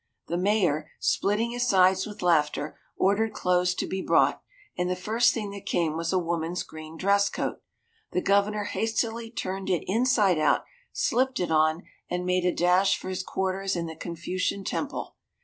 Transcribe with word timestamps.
The 0.29 0.35
Mayor, 0.39 0.89
splitting 0.99 1.51
his 1.51 1.67
sides 1.69 2.07
with 2.07 2.23
laughter, 2.23 2.75
ordered 2.97 3.33
clothes 3.35 3.75
to 3.75 3.85
be 3.85 4.01
brought, 4.01 4.41
and 4.75 4.89
the 4.89 4.95
first 4.95 5.31
thing 5.31 5.51
that 5.51 5.67
came 5.67 5.95
was 5.95 6.11
a 6.11 6.17
woman's 6.17 6.63
green 6.63 6.97
dress 6.97 7.29
coat. 7.29 7.61
The 8.11 8.19
Governor 8.21 8.63
hastily 8.63 9.29
turned 9.29 9.69
it 9.69 9.83
inside 9.85 10.39
out, 10.39 10.63
slipped 10.91 11.39
it 11.39 11.51
on, 11.51 11.83
and 12.09 12.25
made 12.25 12.45
a 12.45 12.51
dash 12.51 12.97
for 12.97 13.09
his 13.09 13.21
quarters 13.21 13.75
in 13.75 13.85
the 13.85 13.95
Confucian 13.95 14.63
Temple. 14.63 15.17